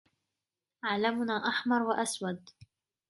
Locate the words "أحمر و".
1.49-1.91